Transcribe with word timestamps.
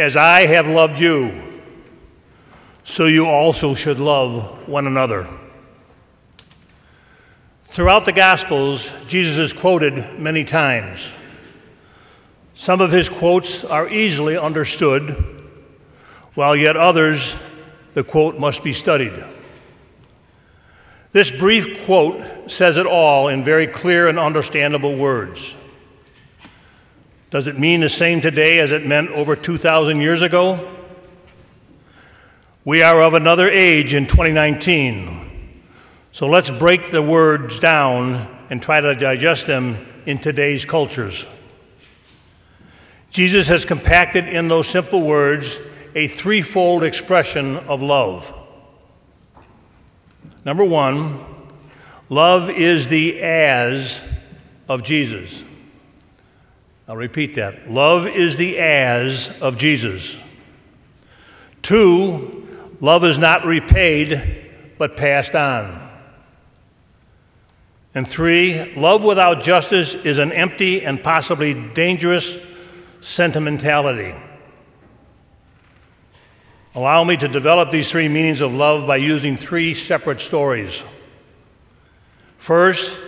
As 0.00 0.16
I 0.16 0.46
have 0.46 0.66
loved 0.66 0.98
you, 0.98 1.60
so 2.84 3.04
you 3.04 3.26
also 3.26 3.74
should 3.74 3.98
love 3.98 4.66
one 4.66 4.86
another. 4.86 5.28
Throughout 7.66 8.06
the 8.06 8.12
Gospels, 8.12 8.88
Jesus 9.08 9.36
is 9.36 9.52
quoted 9.52 10.18
many 10.18 10.42
times. 10.42 11.12
Some 12.54 12.80
of 12.80 12.90
his 12.90 13.10
quotes 13.10 13.62
are 13.62 13.90
easily 13.90 14.38
understood, 14.38 15.22
while 16.32 16.56
yet 16.56 16.78
others, 16.78 17.34
the 17.92 18.02
quote 18.02 18.38
must 18.38 18.64
be 18.64 18.72
studied. 18.72 19.22
This 21.12 21.30
brief 21.30 21.84
quote 21.84 22.50
says 22.50 22.78
it 22.78 22.86
all 22.86 23.28
in 23.28 23.44
very 23.44 23.66
clear 23.66 24.08
and 24.08 24.18
understandable 24.18 24.96
words. 24.96 25.54
Does 27.30 27.46
it 27.46 27.58
mean 27.58 27.80
the 27.80 27.88
same 27.88 28.20
today 28.20 28.58
as 28.58 28.72
it 28.72 28.84
meant 28.84 29.10
over 29.10 29.36
2,000 29.36 30.00
years 30.00 30.20
ago? 30.20 30.68
We 32.64 32.82
are 32.82 33.00
of 33.00 33.14
another 33.14 33.48
age 33.48 33.94
in 33.94 34.06
2019, 34.06 35.62
so 36.10 36.26
let's 36.26 36.50
break 36.50 36.90
the 36.90 37.00
words 37.00 37.60
down 37.60 38.28
and 38.50 38.60
try 38.60 38.80
to 38.80 38.96
digest 38.96 39.46
them 39.46 39.86
in 40.06 40.18
today's 40.18 40.64
cultures. 40.64 41.24
Jesus 43.10 43.46
has 43.46 43.64
compacted 43.64 44.26
in 44.26 44.48
those 44.48 44.66
simple 44.66 45.02
words 45.02 45.56
a 45.94 46.08
threefold 46.08 46.82
expression 46.82 47.56
of 47.58 47.80
love. 47.80 48.34
Number 50.44 50.64
one, 50.64 51.24
love 52.08 52.50
is 52.50 52.88
the 52.88 53.20
as 53.22 54.02
of 54.68 54.82
Jesus. 54.82 55.44
I'll 56.90 56.96
repeat 56.96 57.36
that. 57.36 57.70
Love 57.70 58.08
is 58.08 58.36
the 58.36 58.58
as 58.58 59.40
of 59.40 59.56
Jesus. 59.56 60.18
Two, 61.62 62.48
love 62.80 63.04
is 63.04 63.16
not 63.16 63.46
repaid 63.46 64.50
but 64.76 64.96
passed 64.96 65.36
on. 65.36 65.88
And 67.94 68.08
three, 68.08 68.74
love 68.74 69.04
without 69.04 69.40
justice 69.40 69.94
is 69.94 70.18
an 70.18 70.32
empty 70.32 70.84
and 70.84 71.00
possibly 71.00 71.54
dangerous 71.54 72.36
sentimentality. 73.00 74.12
Allow 76.74 77.04
me 77.04 77.16
to 77.18 77.28
develop 77.28 77.70
these 77.70 77.88
three 77.88 78.08
meanings 78.08 78.40
of 78.40 78.52
love 78.52 78.88
by 78.88 78.96
using 78.96 79.36
three 79.36 79.74
separate 79.74 80.20
stories. 80.20 80.82
First, 82.38 83.00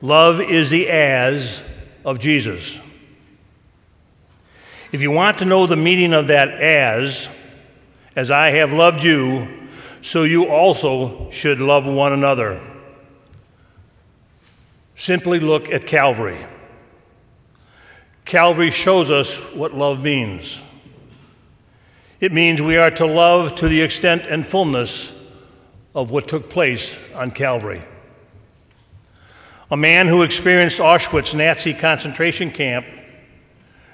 love 0.00 0.40
is 0.40 0.70
the 0.70 0.88
as 0.88 1.62
of 2.02 2.18
Jesus. 2.18 2.80
If 4.92 5.02
you 5.02 5.12
want 5.12 5.38
to 5.38 5.44
know 5.44 5.66
the 5.66 5.76
meaning 5.76 6.12
of 6.12 6.26
that 6.28 6.48
as, 6.50 7.28
as 8.16 8.30
I 8.30 8.50
have 8.50 8.72
loved 8.72 9.04
you, 9.04 9.68
so 10.02 10.24
you 10.24 10.46
also 10.48 11.30
should 11.30 11.60
love 11.60 11.86
one 11.86 12.12
another. 12.12 12.60
Simply 14.96 15.38
look 15.38 15.70
at 15.70 15.86
Calvary. 15.86 16.44
Calvary 18.24 18.70
shows 18.70 19.10
us 19.10 19.36
what 19.54 19.74
love 19.74 20.02
means. 20.02 20.60
It 22.18 22.32
means 22.32 22.60
we 22.60 22.76
are 22.76 22.90
to 22.90 23.06
love 23.06 23.54
to 23.56 23.68
the 23.68 23.80
extent 23.80 24.22
and 24.28 24.44
fullness 24.44 25.30
of 25.94 26.10
what 26.10 26.28
took 26.28 26.50
place 26.50 26.98
on 27.14 27.30
Calvary. 27.30 27.82
A 29.70 29.76
man 29.76 30.08
who 30.08 30.22
experienced 30.22 30.78
Auschwitz 30.78 31.32
Nazi 31.32 31.74
concentration 31.74 32.50
camp 32.50 32.86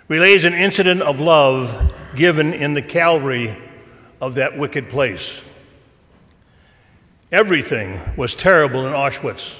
relays 0.08 0.44
an 0.44 0.54
incident 0.54 1.02
of 1.02 1.20
love 1.20 1.94
given 2.14 2.54
in 2.54 2.74
the 2.74 2.82
Calvary 2.82 3.56
of 4.20 4.34
that 4.34 4.56
wicked 4.56 4.88
place. 4.88 5.40
Everything 7.32 8.00
was 8.16 8.34
terrible 8.34 8.86
in 8.86 8.92
Auschwitz. 8.92 9.58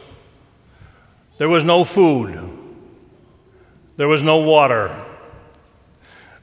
There 1.38 1.48
was 1.48 1.64
no 1.64 1.84
food, 1.84 2.50
there 3.96 4.08
was 4.08 4.22
no 4.22 4.38
water, 4.38 5.04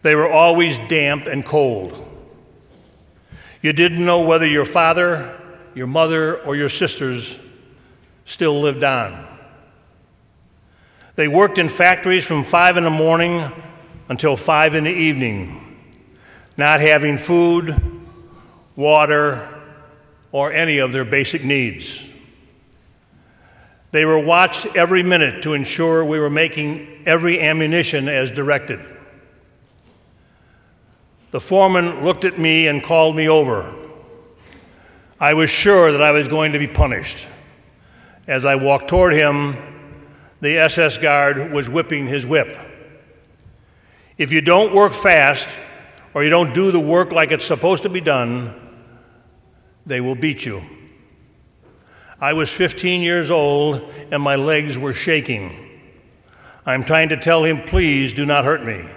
they 0.01 0.15
were 0.15 0.29
always 0.29 0.77
damp 0.89 1.27
and 1.27 1.43
cold. 1.45 2.09
You 3.61 3.71
didn't 3.71 4.05
know 4.05 4.21
whether 4.21 4.45
your 4.45 4.65
father, 4.65 5.39
your 5.73 5.87
mother, 5.87 6.41
or 6.41 6.57
your 6.57 6.67
sisters 6.67 7.39
still 8.25 8.59
lived 8.59 8.83
on. 8.83 9.25
They 11.15 11.29
worked 11.29 11.57
in 11.57 11.69
factories 11.69 12.25
from 12.25 12.43
five 12.43 12.75
in 12.75 12.83
the 12.83 12.89
morning 12.89 13.51
until 14.09 14.35
five 14.35 14.75
in 14.75 14.83
the 14.83 14.91
evening, 14.91 15.77
not 16.57 16.79
having 16.79 17.17
food, 17.17 17.75
water, 18.75 19.47
or 20.31 20.51
any 20.51 20.79
of 20.79 20.91
their 20.91 21.05
basic 21.05 21.43
needs. 21.43 22.03
They 23.91 24.05
were 24.05 24.19
watched 24.19 24.75
every 24.75 25.03
minute 25.03 25.43
to 25.43 25.53
ensure 25.53 26.03
we 26.03 26.19
were 26.19 26.29
making 26.29 27.03
every 27.05 27.39
ammunition 27.39 28.09
as 28.09 28.31
directed. 28.31 28.79
The 31.29 31.39
foreman 31.39 32.03
looked 32.03 32.25
at 32.25 32.39
me 32.39 32.67
and 32.67 32.83
called 32.83 33.15
me 33.15 33.29
over. 33.29 33.73
I 35.19 35.35
was 35.35 35.49
sure 35.49 35.91
that 35.91 36.01
I 36.01 36.11
was 36.11 36.27
going 36.27 36.53
to 36.53 36.59
be 36.59 36.67
punished. 36.67 37.27
As 38.27 38.45
I 38.45 38.55
walked 38.55 38.87
toward 38.87 39.13
him, 39.13 39.57
the 40.41 40.57
SS 40.57 40.97
guard 40.97 41.51
was 41.51 41.69
whipping 41.69 42.07
his 42.07 42.25
whip. 42.25 42.57
If 44.17 44.31
you 44.31 44.41
don't 44.41 44.73
work 44.75 44.93
fast 44.93 45.49
or 46.13 46.23
you 46.23 46.29
don't 46.29 46.53
do 46.53 46.71
the 46.71 46.79
work 46.79 47.11
like 47.11 47.31
it's 47.31 47.45
supposed 47.45 47.83
to 47.83 47.89
be 47.89 48.01
done, 48.01 48.53
they 49.85 50.01
will 50.01 50.15
beat 50.15 50.45
you. 50.45 50.61
I 52.19 52.33
was 52.33 52.51
15 52.51 53.01
years 53.01 53.31
old 53.31 53.91
and 54.11 54.21
my 54.21 54.35
legs 54.35 54.77
were 54.77 54.93
shaking. 54.93 55.71
I'm 56.65 56.83
trying 56.83 57.09
to 57.09 57.17
tell 57.17 57.43
him, 57.43 57.63
please 57.63 58.13
do 58.13 58.25
not 58.25 58.45
hurt 58.45 58.63
me. 58.63 58.87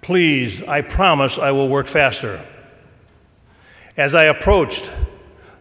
Please, 0.00 0.62
I 0.64 0.82
promise 0.82 1.38
I 1.38 1.50
will 1.52 1.68
work 1.68 1.86
faster. 1.86 2.44
As 3.96 4.14
I 4.14 4.24
approached, 4.24 4.90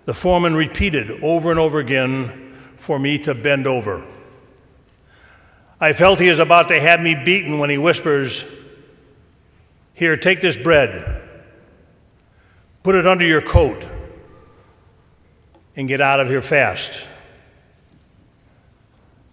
the 0.06 0.14
foreman 0.14 0.56
repeated 0.56 1.24
over 1.24 1.52
and 1.52 1.60
over 1.60 1.80
again 1.80 2.58
for 2.76 3.00
me 3.00 3.18
to 3.20 3.34
bend 3.34 3.68
over. 3.68 4.04
I 5.84 5.94
felt 5.94 6.20
he 6.20 6.28
is 6.28 6.38
about 6.38 6.68
to 6.68 6.80
have 6.80 7.02
me 7.02 7.16
beaten 7.16 7.58
when 7.58 7.72
he 7.72 7.80
whispers, 7.80 8.46
Here, 9.96 10.16
take 10.16 10.40
this 10.40 10.56
bread, 10.56 11.24
put 12.84 12.94
it 12.94 13.08
under 13.08 13.26
your 13.26 13.42
coat, 13.42 13.84
and 15.76 15.88
get 15.88 16.00
out 16.00 16.20
of 16.20 16.28
here 16.28 16.44
fast. 16.44 16.92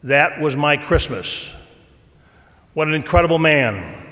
That 0.02 0.40
was 0.40 0.56
my 0.56 0.78
Christmas. 0.78 1.50
What 2.72 2.88
an 2.88 2.94
incredible 2.94 3.38
man. 3.38 4.06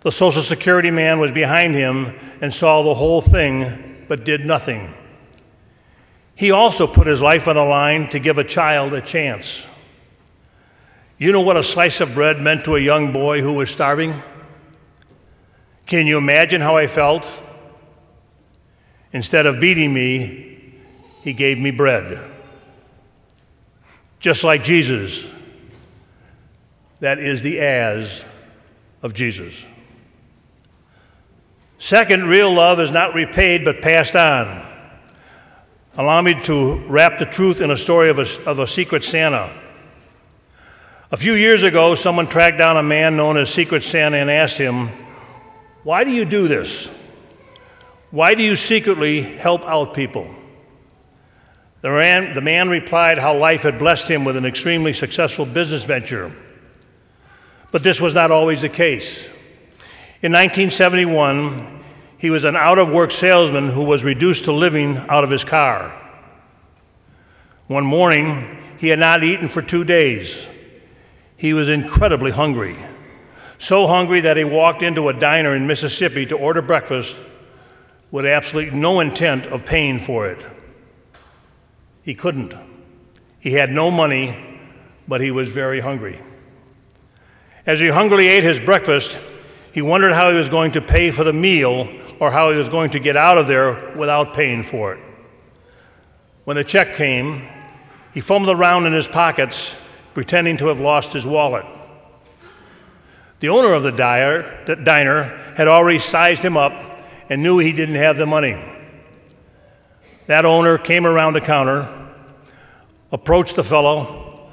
The 0.00 0.12
Social 0.12 0.42
Security 0.42 0.90
man 0.90 1.20
was 1.20 1.30
behind 1.30 1.74
him 1.74 2.18
and 2.40 2.54
saw 2.54 2.82
the 2.82 2.94
whole 2.94 3.20
thing, 3.20 4.06
but 4.08 4.24
did 4.24 4.46
nothing. 4.46 4.94
He 6.34 6.52
also 6.52 6.86
put 6.86 7.06
his 7.06 7.20
life 7.20 7.48
on 7.48 7.56
the 7.56 7.64
line 7.64 8.08
to 8.10 8.18
give 8.18 8.38
a 8.38 8.44
child 8.44 8.94
a 8.94 9.02
chance. 9.02 9.67
You 11.18 11.32
know 11.32 11.40
what 11.40 11.56
a 11.56 11.64
slice 11.64 12.00
of 12.00 12.14
bread 12.14 12.40
meant 12.40 12.64
to 12.64 12.76
a 12.76 12.80
young 12.80 13.12
boy 13.12 13.42
who 13.42 13.54
was 13.54 13.70
starving? 13.70 14.22
Can 15.86 16.06
you 16.06 16.16
imagine 16.16 16.60
how 16.60 16.76
I 16.76 16.86
felt? 16.86 17.26
Instead 19.12 19.46
of 19.46 19.58
beating 19.58 19.92
me, 19.92 20.74
he 21.22 21.32
gave 21.32 21.58
me 21.58 21.72
bread. 21.72 22.22
Just 24.20 24.44
like 24.44 24.62
Jesus, 24.62 25.26
that 27.00 27.18
is 27.18 27.42
the 27.42 27.58
as 27.58 28.24
of 29.02 29.12
Jesus. 29.12 29.64
Second, 31.80 32.28
real 32.28 32.52
love 32.52 32.78
is 32.78 32.90
not 32.92 33.14
repaid 33.14 33.64
but 33.64 33.82
passed 33.82 34.14
on. 34.14 34.66
Allow 35.96 36.22
me 36.22 36.40
to 36.44 36.76
wrap 36.86 37.18
the 37.18 37.26
truth 37.26 37.60
in 37.60 37.72
a 37.72 37.76
story 37.76 38.08
of 38.08 38.20
a, 38.20 38.26
of 38.48 38.60
a 38.60 38.68
secret 38.68 39.02
Santa. 39.02 39.52
A 41.10 41.16
few 41.16 41.32
years 41.32 41.62
ago, 41.62 41.94
someone 41.94 42.26
tracked 42.26 42.58
down 42.58 42.76
a 42.76 42.82
man 42.82 43.16
known 43.16 43.38
as 43.38 43.48
Secret 43.48 43.82
Santa 43.82 44.18
and 44.18 44.30
asked 44.30 44.58
him, 44.58 44.90
Why 45.82 46.04
do 46.04 46.10
you 46.10 46.26
do 46.26 46.48
this? 46.48 46.90
Why 48.10 48.34
do 48.34 48.42
you 48.42 48.56
secretly 48.56 49.22
help 49.22 49.64
out 49.64 49.94
people? 49.94 50.28
The 51.80 51.88
man, 51.88 52.34
the 52.34 52.42
man 52.42 52.68
replied 52.68 53.16
how 53.16 53.38
life 53.38 53.62
had 53.62 53.78
blessed 53.78 54.06
him 54.06 54.26
with 54.26 54.36
an 54.36 54.44
extremely 54.44 54.92
successful 54.92 55.46
business 55.46 55.84
venture. 55.84 56.30
But 57.70 57.82
this 57.82 58.02
was 58.02 58.12
not 58.12 58.30
always 58.30 58.60
the 58.60 58.68
case. 58.68 59.24
In 60.20 60.32
1971, 60.32 61.84
he 62.18 62.28
was 62.28 62.44
an 62.44 62.54
out 62.54 62.78
of 62.78 62.90
work 62.90 63.12
salesman 63.12 63.70
who 63.70 63.84
was 63.84 64.04
reduced 64.04 64.44
to 64.44 64.52
living 64.52 64.98
out 65.08 65.24
of 65.24 65.30
his 65.30 65.44
car. 65.44 65.90
One 67.66 67.86
morning, 67.86 68.58
he 68.76 68.88
had 68.88 68.98
not 68.98 69.24
eaten 69.24 69.48
for 69.48 69.62
two 69.62 69.84
days. 69.84 70.46
He 71.38 71.54
was 71.54 71.68
incredibly 71.68 72.32
hungry. 72.32 72.76
So 73.58 73.86
hungry 73.86 74.20
that 74.22 74.36
he 74.36 74.44
walked 74.44 74.82
into 74.82 75.08
a 75.08 75.14
diner 75.14 75.54
in 75.54 75.66
Mississippi 75.66 76.26
to 76.26 76.36
order 76.36 76.60
breakfast 76.60 77.16
with 78.10 78.26
absolutely 78.26 78.78
no 78.78 79.00
intent 79.00 79.46
of 79.46 79.64
paying 79.64 79.98
for 79.98 80.28
it. 80.28 80.44
He 82.02 82.14
couldn't. 82.14 82.54
He 83.38 83.52
had 83.52 83.70
no 83.70 83.90
money, 83.90 84.60
but 85.06 85.20
he 85.20 85.30
was 85.30 85.48
very 85.48 85.80
hungry. 85.80 86.20
As 87.66 87.78
he 87.78 87.88
hungrily 87.88 88.26
ate 88.26 88.42
his 88.44 88.58
breakfast, 88.58 89.16
he 89.72 89.80
wondered 89.80 90.14
how 90.14 90.30
he 90.30 90.36
was 90.36 90.48
going 90.48 90.72
to 90.72 90.80
pay 90.80 91.12
for 91.12 91.22
the 91.22 91.32
meal 91.32 91.88
or 92.18 92.32
how 92.32 92.50
he 92.50 92.58
was 92.58 92.68
going 92.68 92.90
to 92.90 92.98
get 92.98 93.16
out 93.16 93.38
of 93.38 93.46
there 93.46 93.94
without 93.96 94.34
paying 94.34 94.64
for 94.64 94.94
it. 94.94 95.00
When 96.44 96.56
the 96.56 96.64
check 96.64 96.96
came, 96.96 97.46
he 98.12 98.20
fumbled 98.20 98.56
around 98.56 98.86
in 98.86 98.92
his 98.92 99.06
pockets, 99.06 99.76
pretending 100.14 100.56
to 100.58 100.66
have 100.66 100.80
lost 100.80 101.12
his 101.12 101.26
wallet. 101.26 101.64
The 103.40 103.50
owner 103.50 103.72
of 103.72 103.82
the 103.82 103.92
diner 103.92 105.22
had 105.56 105.68
already 105.68 105.98
sized 105.98 106.42
him 106.42 106.56
up 106.56 107.04
and 107.28 107.42
knew 107.42 107.58
he 107.58 107.72
didn't 107.72 107.94
have 107.94 108.16
the 108.16 108.26
money. 108.26 108.60
That 110.26 110.44
owner 110.44 110.76
came 110.76 111.06
around 111.06 111.34
the 111.34 111.40
counter, 111.40 111.88
approached 113.12 113.56
the 113.56 113.64
fellow, 113.64 114.50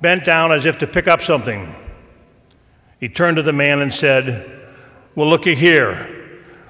bent 0.00 0.24
down 0.24 0.52
as 0.52 0.64
if 0.64 0.78
to 0.78 0.86
pick 0.86 1.08
up 1.08 1.22
something. 1.22 1.74
He 3.00 3.08
turned 3.08 3.36
to 3.36 3.42
the 3.42 3.52
man 3.52 3.80
and 3.80 3.92
said, 3.92 4.68
Well, 5.14 5.28
looky 5.28 5.54
here. 5.54 6.16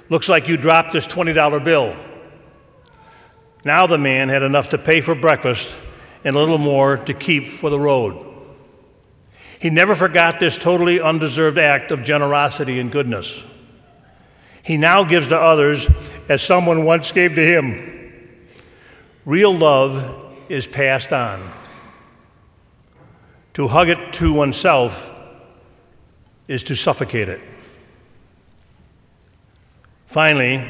Looks 0.09 0.29
like 0.29 0.49
you 0.49 0.57
dropped 0.57 0.93
this 0.93 1.07
$20 1.07 1.63
bill. 1.63 1.95
Now 3.65 3.87
the 3.87 3.99
man 3.99 4.29
had 4.29 4.43
enough 4.43 4.71
to 4.71 4.79
pay 4.79 5.01
for 5.01 5.15
breakfast 5.15 5.75
and 6.25 6.37
a 6.37 6.39
little 6.39 6.59
more 6.59 6.97
to 6.97 7.15
keep 7.15 7.47
for 7.47 7.71
the 7.71 7.79
road. 7.81 8.27
He 9.59 9.71
never 9.71 9.95
forgot 9.95 10.41
this 10.41 10.59
totally 10.59 11.01
undeserved 11.01 11.59
act 11.59 11.91
of 11.91 12.03
generosity 12.03 12.81
and 12.81 12.91
goodness. 12.91 13.45
He 14.63 14.77
now 14.77 15.05
gives 15.05 15.29
to 15.29 15.39
others 15.39 15.87
as 16.29 16.43
someone 16.43 16.85
once 16.85 17.13
gave 17.13 17.35
to 17.35 17.45
him. 17.45 18.31
Real 19.25 19.55
love 19.55 20.35
is 20.49 20.67
passed 20.67 21.13
on. 21.13 21.51
To 23.55 23.69
hug 23.69 23.89
it 23.89 24.13
to 24.15 24.33
oneself 24.33 25.13
is 26.49 26.65
to 26.65 26.75
suffocate 26.75 27.29
it. 27.29 27.41
Finally, 30.07 30.67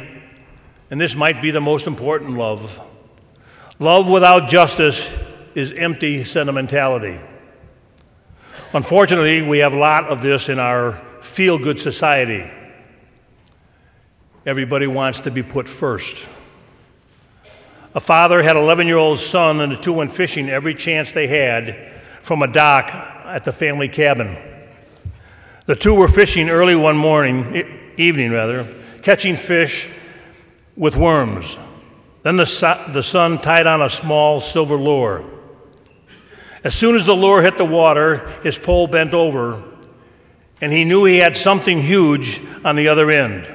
and 0.91 1.01
this 1.01 1.15
might 1.15 1.41
be 1.41 1.51
the 1.51 1.61
most 1.61 1.87
important 1.87 2.37
love 2.37 2.81
love 3.79 4.07
without 4.07 4.51
justice 4.51 5.09
is 5.55 5.73
empty 5.73 6.25
sentimentality. 6.25 7.19
Unfortunately, 8.73 9.43
we 9.43 9.59
have 9.59 9.73
a 9.73 9.79
lot 9.79 10.09
of 10.09 10.23
this 10.23 10.49
in 10.49 10.59
our 10.59 11.01
feel 11.21 11.59
good 11.59 11.79
society. 11.79 12.49
Everybody 14.47 14.87
wants 14.87 15.21
to 15.21 15.31
be 15.31 15.43
put 15.43 15.69
first. 15.69 16.27
A 17.95 18.01
father 18.01 18.43
had 18.43 18.57
an 18.57 18.63
11 18.63 18.87
year 18.87 18.97
old 18.97 19.19
son, 19.19 19.61
and 19.61 19.73
the 19.73 19.77
two 19.77 19.93
went 19.93 20.13
fishing 20.13 20.49
every 20.49 20.75
chance 20.75 21.11
they 21.11 21.27
had 21.27 21.93
from 22.23 22.43
a 22.43 22.47
dock 22.47 22.91
at 22.91 23.45
the 23.45 23.53
family 23.53 23.89
cabin. 23.89 24.37
The 25.67 25.75
two 25.75 25.95
were 25.95 26.09
fishing 26.09 26.49
early 26.49 26.77
one 26.77 26.97
morning, 26.97 27.93
evening 27.97 28.31
rather, 28.31 28.67
catching 29.03 29.37
fish 29.37 29.89
with 30.77 30.97
worms. 30.97 31.59
Then 32.23 32.37
the, 32.37 32.89
the 32.93 33.03
son 33.03 33.39
tied 33.41 33.67
on 33.67 33.83
a 33.83 33.91
small 33.91 34.41
silver 34.41 34.77
lure. 34.77 35.25
As 36.63 36.75
soon 36.75 36.95
as 36.95 37.07
the 37.07 37.15
lure 37.15 37.43
hit 37.43 37.57
the 37.57 37.65
water, 37.65 38.29
his 38.43 38.59
pole 38.59 38.87
bent 38.87 39.15
over, 39.15 39.63
and 40.61 40.73
he 40.73 40.85
knew 40.85 41.05
he 41.05 41.19
had 41.19 41.37
something 41.37 41.83
huge 41.83 42.41
on 42.65 42.77
the 42.77 42.89
other 42.89 43.11
end. 43.11 43.49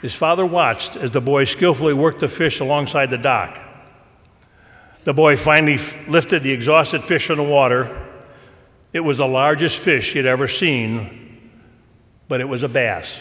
His 0.00 0.14
father 0.14 0.46
watched 0.46 0.96
as 0.96 1.10
the 1.10 1.20
boy 1.20 1.44
skillfully 1.44 1.92
worked 1.92 2.20
the 2.20 2.28
fish 2.28 2.60
alongside 2.60 3.10
the 3.10 3.18
dock. 3.18 3.58
The 5.04 5.12
boy 5.12 5.36
finally 5.36 5.78
lifted 6.08 6.42
the 6.42 6.52
exhausted 6.52 7.02
fish 7.04 7.26
from 7.26 7.36
the 7.38 7.42
water. 7.42 8.06
It 8.92 9.00
was 9.00 9.18
the 9.18 9.26
largest 9.26 9.78
fish 9.78 10.12
he 10.12 10.18
had 10.18 10.26
ever 10.26 10.48
seen, 10.48 11.50
but 12.28 12.40
it 12.40 12.48
was 12.48 12.62
a 12.62 12.68
bass. 12.68 13.20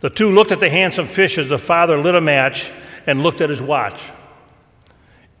The 0.00 0.10
two 0.10 0.30
looked 0.30 0.52
at 0.52 0.60
the 0.60 0.70
handsome 0.70 1.06
fish 1.06 1.36
as 1.36 1.48
the 1.48 1.58
father 1.58 1.98
lit 1.98 2.14
a 2.14 2.20
match 2.20 2.70
and 3.06 3.22
looked 3.22 3.40
at 3.40 3.50
his 3.50 3.62
watch. 3.62 4.00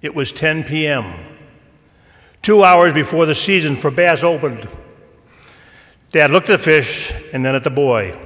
It 0.02 0.14
was 0.14 0.32
10 0.32 0.64
p.m., 0.64 1.12
two 2.42 2.64
hours 2.64 2.92
before 2.92 3.26
the 3.26 3.34
season 3.34 3.76
for 3.76 3.90
bass 3.90 4.24
opened. 4.24 4.68
Dad 6.12 6.30
looked 6.30 6.48
at 6.50 6.58
the 6.58 6.64
fish 6.64 7.12
and 7.32 7.44
then 7.44 7.54
at 7.54 7.64
the 7.64 7.70
boy. 7.70 8.18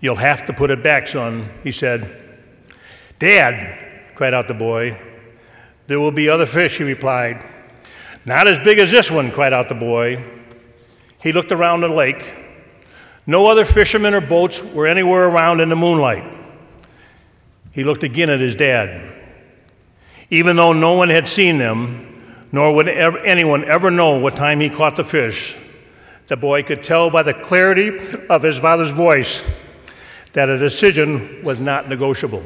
You'll 0.00 0.16
have 0.16 0.46
to 0.46 0.52
put 0.52 0.70
it 0.70 0.82
back, 0.82 1.08
son, 1.08 1.50
he 1.62 1.72
said. 1.72 2.08
Dad, 3.18 4.14
cried 4.14 4.32
out 4.32 4.48
the 4.48 4.54
boy. 4.54 4.98
There 5.88 6.00
will 6.00 6.12
be 6.12 6.28
other 6.28 6.46
fish, 6.46 6.78
he 6.78 6.84
replied. 6.84 7.44
Not 8.24 8.48
as 8.48 8.58
big 8.60 8.78
as 8.78 8.90
this 8.90 9.10
one, 9.10 9.30
cried 9.30 9.52
out 9.52 9.68
the 9.68 9.74
boy. 9.74 10.22
He 11.20 11.32
looked 11.32 11.52
around 11.52 11.80
the 11.80 11.88
lake. 11.88 12.30
No 13.26 13.46
other 13.46 13.64
fishermen 13.64 14.14
or 14.14 14.20
boats 14.20 14.62
were 14.62 14.86
anywhere 14.86 15.26
around 15.26 15.60
in 15.60 15.68
the 15.68 15.76
moonlight. 15.76 16.24
He 17.72 17.84
looked 17.84 18.02
again 18.02 18.30
at 18.30 18.40
his 18.40 18.56
dad. 18.56 19.19
Even 20.30 20.56
though 20.56 20.72
no 20.72 20.94
one 20.94 21.08
had 21.08 21.26
seen 21.26 21.58
them, 21.58 22.06
nor 22.52 22.74
would 22.74 22.88
ever, 22.88 23.18
anyone 23.18 23.64
ever 23.64 23.90
know 23.90 24.18
what 24.18 24.36
time 24.36 24.60
he 24.60 24.70
caught 24.70 24.96
the 24.96 25.04
fish, 25.04 25.56
the 26.28 26.36
boy 26.36 26.62
could 26.62 26.84
tell 26.84 27.10
by 27.10 27.22
the 27.22 27.34
clarity 27.34 27.98
of 28.28 28.42
his 28.42 28.58
father's 28.58 28.92
voice 28.92 29.44
that 30.32 30.48
a 30.48 30.58
decision 30.58 31.42
was 31.42 31.58
not 31.58 31.88
negotiable. 31.88 32.44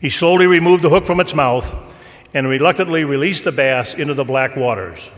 He 0.00 0.08
slowly 0.08 0.46
removed 0.46 0.82
the 0.82 0.88
hook 0.88 1.06
from 1.06 1.20
its 1.20 1.34
mouth 1.34 1.74
and 2.32 2.48
reluctantly 2.48 3.04
released 3.04 3.44
the 3.44 3.52
bass 3.52 3.94
into 3.94 4.14
the 4.14 4.24
black 4.24 4.56
waters. 4.56 5.10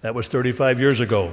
That 0.00 0.14
was 0.14 0.28
35 0.28 0.80
years 0.80 1.00
ago. 1.00 1.30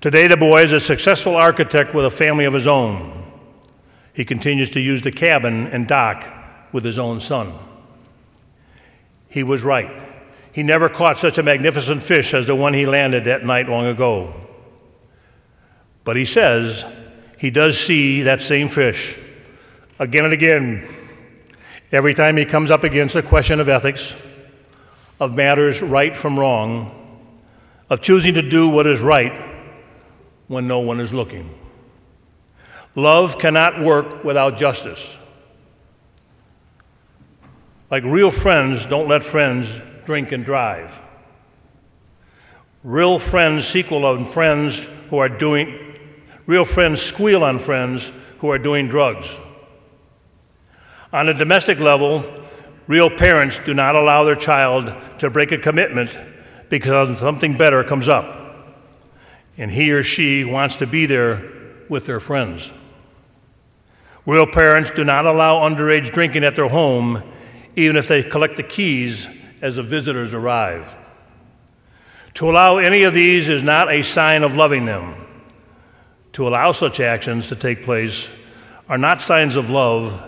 Today, 0.00 0.26
the 0.26 0.36
boy 0.36 0.62
is 0.62 0.72
a 0.72 0.80
successful 0.80 1.34
architect 1.34 1.94
with 1.94 2.04
a 2.04 2.10
family 2.10 2.44
of 2.44 2.54
his 2.54 2.66
own. 2.66 3.24
He 4.12 4.24
continues 4.24 4.70
to 4.72 4.80
use 4.80 5.02
the 5.02 5.10
cabin 5.10 5.66
and 5.68 5.86
dock 5.86 6.37
with 6.72 6.84
his 6.84 6.98
own 6.98 7.20
son. 7.20 7.52
He 9.28 9.42
was 9.42 9.62
right. 9.62 9.90
He 10.52 10.62
never 10.62 10.88
caught 10.88 11.18
such 11.18 11.38
a 11.38 11.42
magnificent 11.42 12.02
fish 12.02 12.34
as 12.34 12.46
the 12.46 12.54
one 12.54 12.74
he 12.74 12.86
landed 12.86 13.24
that 13.24 13.44
night 13.44 13.68
long 13.68 13.86
ago. 13.86 14.34
But 16.04 16.16
he 16.16 16.24
says 16.24 16.84
he 17.38 17.50
does 17.50 17.78
see 17.78 18.22
that 18.22 18.40
same 18.40 18.68
fish 18.68 19.18
again 19.98 20.24
and 20.24 20.32
again 20.32 20.88
every 21.92 22.14
time 22.14 22.36
he 22.36 22.44
comes 22.44 22.70
up 22.70 22.84
against 22.84 23.14
a 23.14 23.22
question 23.22 23.60
of 23.60 23.68
ethics, 23.68 24.14
of 25.20 25.34
matters 25.34 25.80
right 25.82 26.16
from 26.16 26.38
wrong, 26.38 26.94
of 27.90 28.00
choosing 28.00 28.34
to 28.34 28.42
do 28.42 28.68
what 28.68 28.86
is 28.86 29.00
right 29.00 29.44
when 30.46 30.66
no 30.66 30.80
one 30.80 31.00
is 31.00 31.12
looking. 31.12 31.54
Love 32.94 33.38
cannot 33.38 33.80
work 33.80 34.24
without 34.24 34.56
justice. 34.56 35.16
Like 37.90 38.04
real 38.04 38.30
friends 38.30 38.84
don't 38.86 39.08
let 39.08 39.22
friends 39.22 39.80
drink 40.04 40.32
and 40.32 40.44
drive. 40.44 41.00
Real 42.84 43.18
friends 43.18 43.66
sequel 43.66 44.04
on 44.04 44.24
friends 44.24 44.78
who 45.10 45.18
are 45.18 45.28
doing, 45.28 45.96
real 46.46 46.64
friends 46.64 47.00
squeal 47.02 47.42
on 47.44 47.58
friends 47.58 48.10
who 48.38 48.50
are 48.50 48.58
doing 48.58 48.88
drugs. 48.88 49.28
On 51.12 51.28
a 51.28 51.34
domestic 51.34 51.80
level, 51.80 52.24
real 52.86 53.10
parents 53.10 53.58
do 53.64 53.74
not 53.74 53.96
allow 53.96 54.24
their 54.24 54.36
child 54.36 54.92
to 55.18 55.30
break 55.30 55.52
a 55.52 55.58
commitment 55.58 56.10
because 56.68 57.18
something 57.18 57.56
better 57.56 57.82
comes 57.82 58.08
up 58.08 58.38
and 59.56 59.70
he 59.70 59.90
or 59.90 60.02
she 60.02 60.44
wants 60.44 60.76
to 60.76 60.86
be 60.86 61.04
there 61.04 61.42
with 61.88 62.06
their 62.06 62.20
friends. 62.20 62.70
Real 64.24 64.46
parents 64.46 64.90
do 64.94 65.04
not 65.04 65.26
allow 65.26 65.68
underage 65.68 66.12
drinking 66.12 66.44
at 66.44 66.54
their 66.54 66.68
home, 66.68 67.22
even 67.78 67.94
if 67.94 68.08
they 68.08 68.24
collect 68.24 68.56
the 68.56 68.62
keys 68.64 69.28
as 69.62 69.76
the 69.76 69.82
visitors 69.84 70.34
arrive. 70.34 70.96
To 72.34 72.50
allow 72.50 72.78
any 72.78 73.04
of 73.04 73.14
these 73.14 73.48
is 73.48 73.62
not 73.62 73.92
a 73.92 74.02
sign 74.02 74.42
of 74.42 74.56
loving 74.56 74.84
them. 74.84 75.14
To 76.32 76.48
allow 76.48 76.72
such 76.72 76.98
actions 76.98 77.48
to 77.48 77.56
take 77.56 77.84
place 77.84 78.28
are 78.88 78.98
not 78.98 79.20
signs 79.20 79.54
of 79.54 79.70
love, 79.70 80.20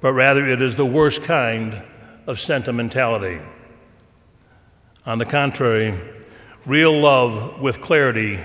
but 0.00 0.14
rather 0.14 0.44
it 0.44 0.60
is 0.60 0.74
the 0.74 0.84
worst 0.84 1.22
kind 1.22 1.80
of 2.26 2.40
sentimentality. 2.40 3.40
On 5.06 5.18
the 5.18 5.24
contrary, 5.24 5.96
real 6.66 6.98
love 6.98 7.60
with 7.60 7.80
clarity 7.80 8.40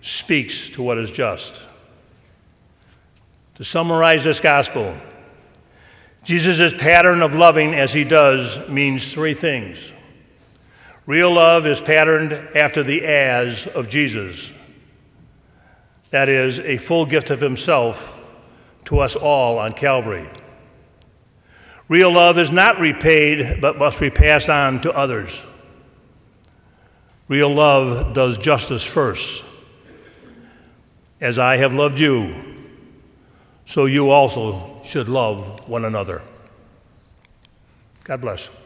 speaks 0.00 0.70
to 0.70 0.82
what 0.82 0.96
is 0.96 1.10
just. 1.10 1.60
To 3.56 3.64
summarize 3.64 4.24
this 4.24 4.40
gospel, 4.40 4.96
Jesus' 6.24 6.72
pattern 6.72 7.20
of 7.20 7.34
loving 7.34 7.74
as 7.74 7.92
he 7.92 8.02
does 8.02 8.68
means 8.68 9.12
three 9.12 9.34
things 9.34 9.92
Real 11.06 11.34
love 11.34 11.66
is 11.66 11.82
patterned 11.82 12.32
after 12.56 12.82
the 12.82 13.04
as 13.04 13.66
of 13.66 13.88
Jesus. 13.90 14.50
That 16.10 16.30
is, 16.30 16.60
a 16.60 16.78
full 16.78 17.04
gift 17.04 17.28
of 17.28 17.40
himself 17.40 18.18
to 18.86 19.00
us 19.00 19.14
all 19.16 19.58
on 19.58 19.74
Calvary. 19.74 20.28
Real 21.88 22.10
love 22.10 22.38
is 22.38 22.50
not 22.50 22.80
repaid, 22.80 23.60
but 23.60 23.76
must 23.76 24.00
be 24.00 24.08
passed 24.08 24.48
on 24.48 24.80
to 24.80 24.92
others. 24.92 25.44
Real 27.28 27.52
love 27.52 28.14
does 28.14 28.38
justice 28.38 28.82
first. 28.82 29.42
As 31.20 31.38
I 31.38 31.58
have 31.58 31.74
loved 31.74 31.98
you, 31.98 32.34
so 33.66 33.84
you 33.84 34.10
also 34.10 34.73
should 34.84 35.08
love 35.08 35.68
one 35.68 35.84
another. 35.84 36.22
God 38.04 38.20
bless. 38.20 38.63